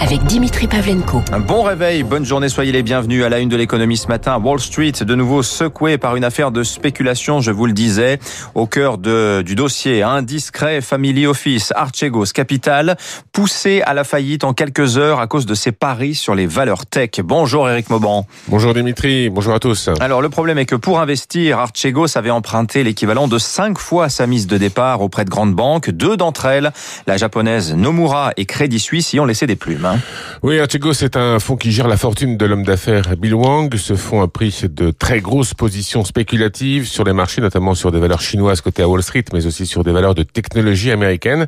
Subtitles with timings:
[0.00, 1.22] avec Dimitri Pavlenko.
[1.30, 4.40] Un bon réveil, bonne journée, soyez les bienvenus à la une de l'économie ce matin.
[4.42, 8.18] Wall Street, de nouveau secoué par une affaire de spéculation, je vous le disais,
[8.54, 12.96] au cœur de, du dossier indiscret Family Office, Archegos Capital,
[13.32, 16.86] poussé à la faillite en quelques heures à cause de ses paris sur les valeurs
[16.86, 17.20] tech.
[17.22, 18.26] Bonjour Eric Mauban.
[18.48, 19.90] Bonjour Dimitri, bonjour à tous.
[20.00, 24.26] Alors le problème est que pour investir, Archegos avait emprunté l'équivalent de cinq fois sa
[24.26, 25.90] mise de départ auprès de grandes banques.
[25.90, 26.72] Deux d'entre elles,
[27.06, 29.89] la japonaise Nomura et Crédit Suisse, y ont laissé des plumes.
[29.90, 29.98] Hein.
[30.42, 33.74] Oui, Archegos c'est un fonds qui gère la fortune de l'homme d'affaires Bill Wang.
[33.76, 37.98] Ce fonds a pris de très grosses positions spéculatives sur les marchés, notamment sur des
[37.98, 41.46] valeurs chinoises cotées à Wall Street, mais aussi sur des valeurs de technologie américaine.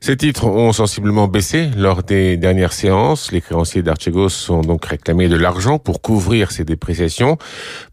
[0.00, 3.32] Ces titres ont sensiblement baissé lors des dernières séances.
[3.32, 7.38] Les créanciers d'Archegos ont donc réclamé de l'argent pour couvrir ces dépréciations.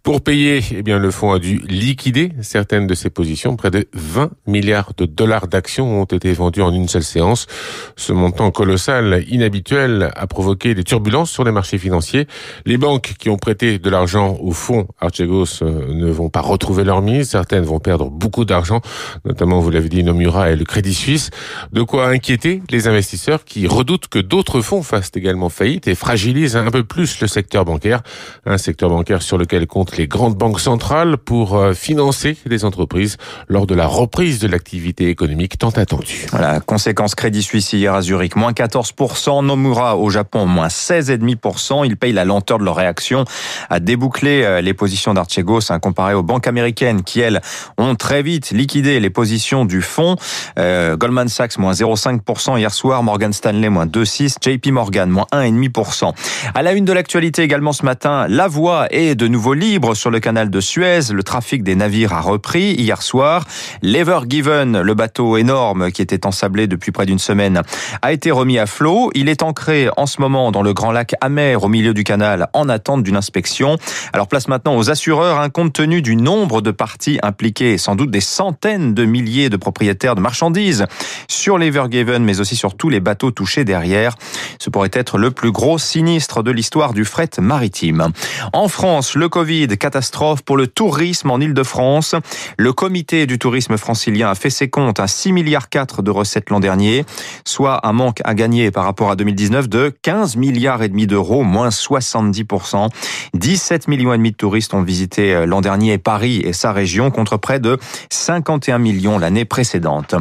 [0.03, 3.55] Pour payer, eh bien, le fonds a dû liquider certaines de ses positions.
[3.55, 7.47] Près de 20 milliards de dollars d'actions ont été vendus en une seule séance.
[7.95, 12.28] Ce montant colossal, inhabituel, a provoqué des turbulences sur les marchés financiers.
[12.66, 16.84] Les banques qui ont prêté de l'argent au fonds Archegos euh, ne vont pas retrouver
[16.84, 17.30] leur mise.
[17.30, 18.81] Certaines vont perdre beaucoup d'argent,
[19.26, 21.30] notamment, vous l'avez dit, Nomura et le Crédit Suisse.
[21.72, 26.56] De quoi inquiéter les investisseurs qui redoutent que d'autres fonds fassent également faillite et fragilisent
[26.56, 28.02] un peu plus le secteur bancaire.
[28.46, 33.18] Un secteur bancaire sur lequel comptent les grandes banques centrales pour euh, financer les entreprises
[33.48, 36.28] lors de la reprise de l'activité économique tant attendue.
[36.31, 41.85] Voilà, conséquence Crédit Suisse hier à Zurich, moins 14%, Nomura au Japon, moins 16,5%.
[41.85, 43.25] Ils payent la lenteur de leur réaction
[43.69, 47.41] à déboucler euh, les positions d'Archegos, hein, comparé aux banques américaines qui, elles,
[47.77, 50.16] ont très vite liquidé les positions du fonds.
[50.57, 56.13] Euh, Goldman Sachs, moins 0,5% hier soir, Morgan Stanley, moins 2,6%, JP Morgan, moins 1,5%.
[56.53, 60.11] À la une de l'actualité également ce matin, la voie est de nouveau libre sur
[60.11, 61.11] le canal de Suez.
[61.11, 63.45] Le trafic des navires a repris hier soir.
[63.81, 67.61] L'Ever Given, le bateau énorme qui était ensablé depuis près d'une semaine,
[68.02, 69.11] a été remis à flot.
[69.16, 72.48] Il est ancré en ce moment dans le grand lac amer au milieu du canal
[72.53, 73.78] en attente d'une inspection.
[74.13, 78.09] Alors place maintenant aux assureurs, hein, compte tenu du nombre de parties impliquées, sans doute
[78.09, 80.85] des centaines de milliers de propriétaires de marchandises
[81.28, 84.16] sur l'Ever Given, mais aussi sur tous les bateaux touchés derrière.
[84.57, 88.12] Ce pourrait être le plus gros sinistre de l'histoire du fret maritime.
[88.53, 92.16] En France, le Covid, catastrophe pour le tourisme en Ile-de-France.
[92.57, 96.50] Le comité du tourisme francilien a fait ses comptes à 6 milliards 4 de recettes
[96.50, 97.06] l'an dernier,
[97.46, 101.44] soit un manque à gagner par rapport à 2019 de 15 milliards et demi d'euros,
[101.44, 102.90] moins 70%.
[103.34, 107.12] 17 millions et demi de touristes ont visité euh, l'an dernier Paris et sa région
[107.12, 107.78] contre près de
[108.12, 110.16] 51 millions l'année précédente.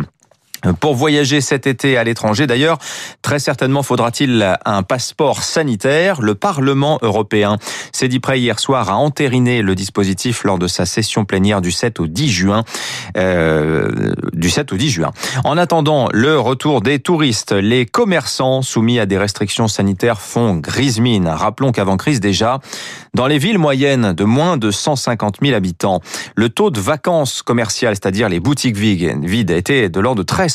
[0.81, 2.79] Pour voyager cet été à l'étranger, d'ailleurs,
[3.23, 6.21] très certainement faudra-t-il un passeport sanitaire.
[6.21, 7.59] Le Parlement européen
[7.93, 11.71] s'est dit prêt hier soir à entériner le dispositif lors de sa session plénière du
[11.71, 12.65] 7 au 10 juin.
[13.17, 15.11] Euh, du 7 au 10 juin.
[15.45, 21.01] En attendant le retour des touristes, les commerçants soumis à des restrictions sanitaires font grise
[21.01, 21.29] mine.
[21.29, 22.61] Rappelons qu'avant crise déjà,
[23.15, 26.01] dans les villes moyennes de moins de 150 000 habitants,
[26.35, 30.48] le taux de vacances commerciales, c'est-à-dire les boutiques vides, était de l'ordre de 13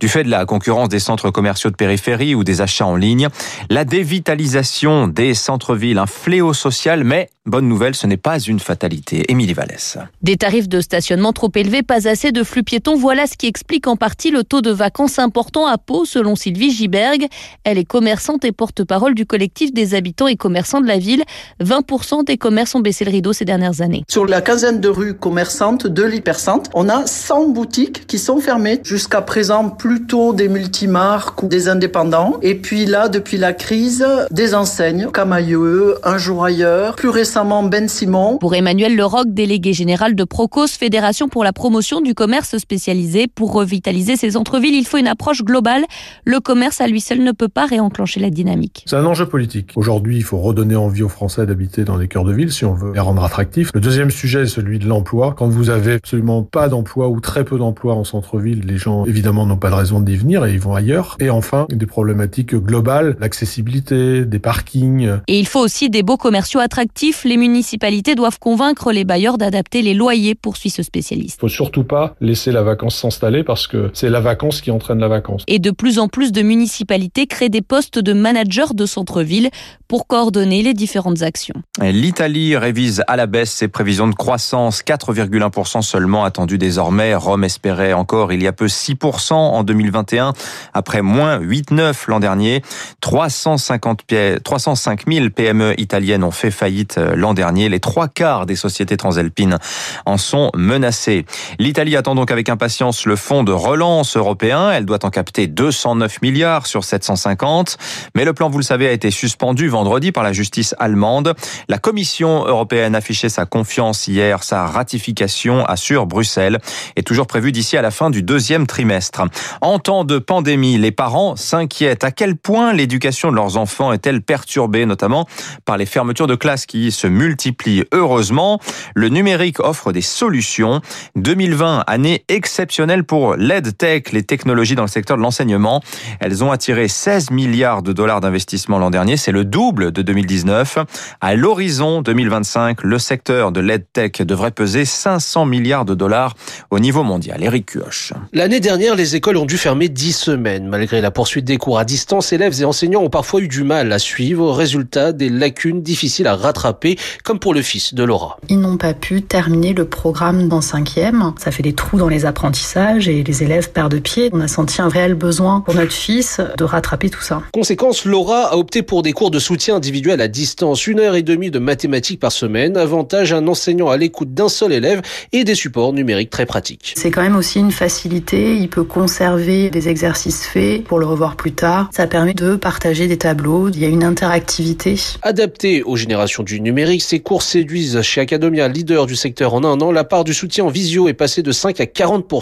[0.00, 3.28] du fait de la concurrence des centres commerciaux de périphérie ou des achats en ligne.
[3.70, 9.30] La dévitalisation des centres-villes, un fléau social, mais bonne nouvelle, ce n'est pas une fatalité.
[9.30, 9.98] Émilie Vallès.
[10.22, 13.86] Des tarifs de stationnement trop élevés, pas assez de flux piétons, voilà ce qui explique
[13.86, 17.26] en partie le taux de vacances important à Pau, selon Sylvie Giberg.
[17.64, 21.22] Elle est commerçante et porte-parole du collectif des habitants et commerçants de la ville.
[21.62, 24.04] 20% des commerces ont baissé le rideau ces dernières années.
[24.08, 28.80] Sur la quinzaine de rues commerçantes de l'hypercentre, on a 100 boutiques qui sont fermées
[28.84, 32.38] Jusqu'à présent, plutôt des multimarques ou des indépendants.
[32.40, 37.88] Et puis là, depuis la crise, des enseignes, Camailleux, Un jour ailleurs, plus récemment Ben
[37.88, 38.38] Simon.
[38.38, 43.52] Pour Emmanuel Leroc, délégué général de Procos, Fédération pour la promotion du commerce spécialisé, pour
[43.52, 45.84] revitaliser ces centres-villes, il faut une approche globale.
[46.24, 48.84] Le commerce à lui seul ne peut pas réenclencher la dynamique.
[48.86, 49.72] C'est un enjeu politique.
[49.74, 52.74] Aujourd'hui, il faut redonner envie aux Français d'habiter dans les cœurs de ville si on
[52.74, 53.70] veut les rendre attractifs.
[53.74, 55.34] Le deuxième sujet est celui de l'emploi.
[55.36, 59.44] Quand vous avez absolument pas d'emploi ou très peu d'emploi en centre-ville, les gens évidemment
[59.44, 61.16] n'ont pas de raison d'y venir et ils vont ailleurs.
[61.18, 65.18] Et enfin, des problématiques globales, l'accessibilité, des parkings.
[65.26, 67.23] Et il faut aussi des beaux commerciaux attractifs.
[67.24, 71.38] Les municipalités doivent convaincre les bailleurs d'adapter les loyers, poursuit ce spécialiste.
[71.38, 74.98] Il faut surtout pas laisser la vacance s'installer parce que c'est la vacance qui entraîne
[74.98, 75.42] la vacance.
[75.46, 79.48] Et de plus en plus de municipalités créent des postes de managers de centre-ville
[79.88, 81.54] pour coordonner les différentes actions.
[81.80, 87.14] L'Italie révise à la baisse ses prévisions de croissance, 4,1% seulement attendu désormais.
[87.14, 90.32] Rome espérait encore il y a peu 6% en 2021,
[90.72, 92.62] après moins 8,9 l'an dernier.
[93.00, 94.02] 350,
[94.42, 97.68] 305 000 PME italiennes ont fait faillite l'an dernier.
[97.68, 99.58] Les trois quarts des sociétés transalpines
[100.06, 101.24] en sont menacées.
[101.58, 104.70] L'Italie attend donc avec impatience le fonds de relance européen.
[104.70, 107.78] Elle doit en capter 209 milliards sur 750.
[108.14, 111.34] Mais le plan, vous le savez, a été suspendu vendredi par la justice allemande.
[111.68, 114.42] La Commission européenne affichait sa confiance hier.
[114.42, 116.58] Sa ratification, assure Bruxelles,
[116.96, 119.22] est toujours prévue d'ici à la fin du deuxième trimestre.
[119.60, 122.04] En temps de pandémie, les parents s'inquiètent.
[122.04, 125.26] À quel point l'éducation de leurs enfants est-elle perturbée, notamment
[125.64, 128.60] par les fermetures de classes qui se multiplient Heureusement,
[128.94, 130.80] le numérique offre des solutions.
[131.16, 135.82] 2020, année exceptionnelle pour l'EdTech, les technologies dans le secteur de l'enseignement.
[136.20, 139.16] Elles ont attiré 16 milliards de dollars d'investissement l'an dernier.
[139.16, 140.78] C'est le double de 2019.
[141.20, 146.34] À l'horizon 2025, le secteur de l'EdTech devrait peser 500 milliards de dollars
[146.70, 147.42] au niveau mondial.
[147.42, 148.12] Eric Cuoche.
[148.32, 150.68] L'année dernière, les écoles ont dû fermer 10 semaines.
[150.68, 153.92] Malgré la poursuite des cours à distance, élèves et enseignants ont parfois eu du mal
[153.92, 154.52] à suivre.
[154.52, 158.38] Résultat, des lacunes difficiles à rattraper, comme pour le fils de Laura.
[158.48, 161.32] Ils n'ont pas pu terminer le programme dans cinquième.
[161.38, 164.30] Ça fait des trous dans les apprentissages et les élèves perdent pied.
[164.32, 167.42] On a senti un réel besoin pour notre fils de rattraper tout ça.
[167.52, 171.22] Conséquence, Laura a opté pour des cours de soutien individuel à distance, une heure et
[171.22, 172.76] demie de mathématiques par semaine.
[172.76, 175.02] Avantage, un enseignant à l'écoute d'un seul élève
[175.32, 176.94] et des supports numériques très pratiques.
[176.96, 178.56] C'est quand même aussi une facilité.
[178.56, 181.90] Il peut conserver des exercices faits pour le revoir plus tard.
[181.94, 183.68] Ça permet de partager des tableaux.
[183.68, 184.96] Il y a une interactivité.
[185.22, 189.80] Adapté aux générations du numérique, ces cours séduisent chez Academia, leader du secteur en un
[189.80, 189.90] an.
[189.90, 192.32] La part du soutien en visio est passée de 5 à 40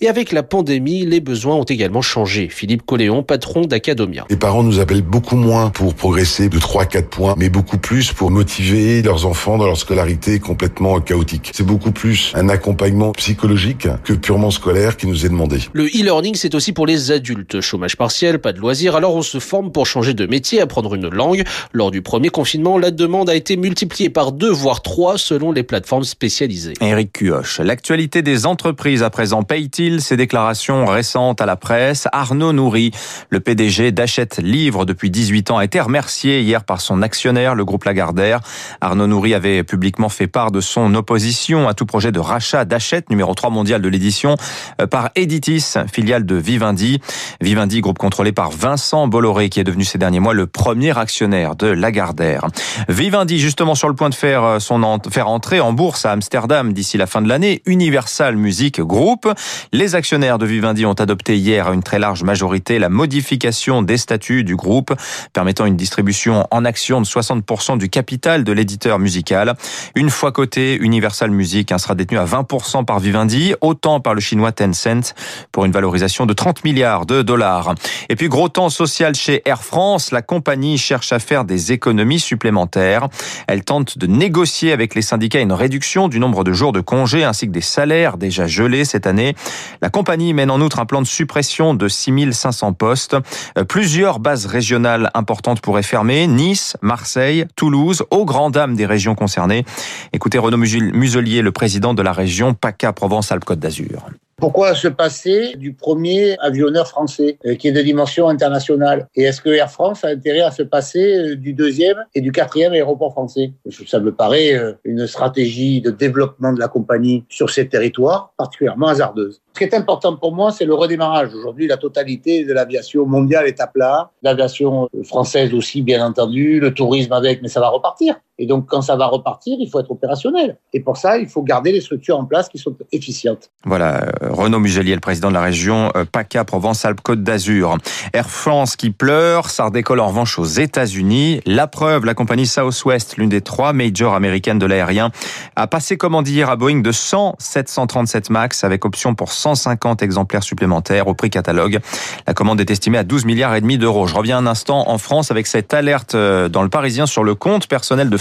[0.00, 2.48] et avec la pandémie, les besoins ont également changé.
[2.50, 4.26] Philippe Coléon, patron d'Academia.
[4.30, 8.12] Les parents nous appellent beaucoup moins pour progresser de 3 4 points, mais beaucoup plus
[8.12, 11.50] pour motiver leurs enfants dans leur scolarité complètement chaotique.
[11.54, 15.58] C'est beaucoup plus un accompagnement psychologique que purement scolaire qui nous est demandé.
[15.72, 17.60] Le e-learning, c'est aussi pour les adultes.
[17.60, 21.08] Chômage partiel, pas de loisirs, alors on se forme pour changer de métier, apprendre une
[21.08, 21.44] langue.
[21.72, 25.62] Lors du premier confinement, la demande a été multipliée par deux, voire trois, selon les
[25.62, 26.72] plateformes spécialisées.
[26.80, 27.60] Eric Cuoche.
[27.60, 32.08] L'actualité des entreprises à présent paye-t-il ses déclarations récentes à la presse?
[32.12, 32.92] Arnaud Nourri,
[33.28, 37.66] le PDG d'Achète Livre depuis 18 ans, a été remercié hier par son actionnaire, le
[37.66, 38.40] groupe Lagardère.
[38.80, 43.10] Arnaud Nourri avait publiquement fait part de son opposition à tout projet de rachat d'Achète,
[43.10, 44.36] numéro 3 mondial de l'édition,
[44.80, 47.00] euh, par Editis, filiale de Vivendi.
[47.42, 51.54] Vivendi, groupe contrôlé par Vincent Bolloré, qui est devenu ces derniers mois le premier actionnaire
[51.54, 52.46] de Lagardère.
[52.88, 56.72] Vivendi, justement sur le point de faire euh, son faire entrer en bourse à Amsterdam
[56.72, 59.28] d'ici la fin de l'année, Universal Music Group.
[59.72, 63.96] Les actionnaires de Vivendi ont adopté hier à une très large majorité la modification des
[63.96, 64.94] statuts du groupe,
[65.32, 69.54] permettant une distribution en actions de 60% du capital de l'éditeur musical.
[69.96, 74.20] Une fois coté, Universal Music hein, sera détenu à 20% par Vivendi, autant par le
[74.20, 75.14] chinois Tencent,
[75.50, 77.74] pour une valorisation de 30 milliards de dollars.
[78.08, 82.20] Et puis gros temps social chez Air France, la compagnie cherche à faire des économies
[82.20, 83.08] supplémentaires.
[83.48, 87.24] Elle tente de négocier avec les syndicats une réduction du nombre de jours de congés
[87.24, 89.34] ainsi que des salaires déjà gelés cette année.
[89.80, 93.16] La compagnie mène en outre un plan de suppression de 6500 postes.
[93.56, 96.26] Euh, plusieurs bases régionales importantes pourraient fermer.
[96.26, 99.64] Nice, Marseille, Toulouse, aux grandes dames des régions concernées.
[100.12, 104.02] Écoutez Renaud Muselier, le président de la région PACA Provence-Alpes-Côte d'Azur.
[104.40, 109.08] Pourquoi se passer du premier avionneur français euh, qui est de dimension internationale?
[109.16, 112.30] Et est-ce que Air France a intérêt à se passer euh, du deuxième et du
[112.30, 113.52] quatrième aéroport français?
[113.68, 118.86] Ça me paraît euh, une stratégie de développement de la compagnie sur ces territoires particulièrement
[118.86, 119.40] hasardeuse.
[119.54, 121.34] Ce qui est important pour moi, c'est le redémarrage.
[121.34, 126.72] Aujourd'hui, la totalité de l'aviation mondiale est à plat, l'aviation française aussi, bien entendu, le
[126.72, 128.14] tourisme avec, mais ça va repartir.
[128.38, 130.58] Et donc, quand ça va repartir, il faut être opérationnel.
[130.72, 133.50] Et pour ça, il faut garder les structures en place qui sont efficientes.
[133.64, 137.78] Voilà, Renaud Mugelier, le président de la région euh, PACA Provence-Alpes-Côte d'Azur.
[138.12, 141.40] Air France qui pleure, ça redécolle en revanche aux États-Unis.
[141.46, 145.10] La preuve, la compagnie Southwest, l'une des trois majors américaines de l'aérien,
[145.56, 150.42] a passé commande hier à Boeing de 100 737 MAX avec option pour 150 exemplaires
[150.42, 151.80] supplémentaires au prix catalogue.
[152.26, 154.06] La commande est estimée à 12 milliards et demi d'euros.
[154.06, 157.34] Je reviens un instant en France avec cette alerte euh, dans le Parisien sur le
[157.34, 158.16] compte personnel de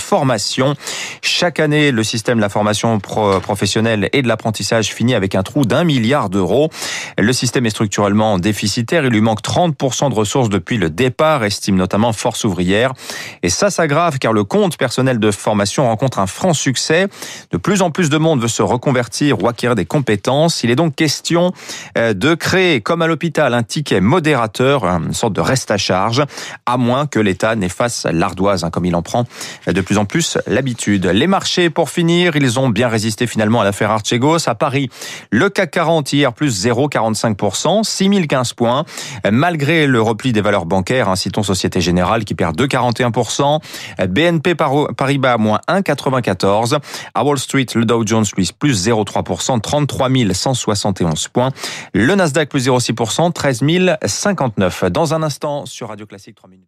[1.22, 5.66] Chaque année, le système de la formation professionnelle et de l'apprentissage finit avec un trou
[5.66, 6.70] d'un milliard d'euros.
[7.18, 9.04] Le système est structurellement déficitaire.
[9.04, 12.94] Il lui manque 30% de ressources depuis le départ, estime notamment Force ouvrière.
[13.44, 17.08] Et ça s'aggrave car le compte personnel de formation rencontre un franc succès.
[17.52, 20.64] De plus en plus de monde veut se reconvertir ou acquérir des compétences.
[20.64, 21.52] Il est donc question
[21.98, 26.24] euh, de créer, comme à l'hôpital, un ticket modérateur, une sorte de reste à charge,
[26.66, 29.26] à moins que l'État n'efface l'ardoise, hein, comme il en prend
[29.68, 31.06] de plus plus en plus l'habitude.
[31.06, 34.48] Les marchés, pour finir, ils ont bien résisté finalement à l'affaire Archegos.
[34.48, 34.90] À Paris,
[35.32, 38.86] le CAC 40 hier plus 0,45%, 6015 points.
[39.30, 43.60] Malgré le repli des valeurs bancaires, hein, citons Société Générale qui perd 2,41%,
[44.08, 46.80] BNP Paribas moins 1,94%.
[47.14, 51.52] À Wall Street, le Dow Jones plus 0,3%, 33 171 points.
[51.94, 53.64] Le Nasdaq plus 0,6%, 13
[54.06, 54.86] 059.
[54.86, 56.68] Dans un instant sur Radio Classique, 3 minutes.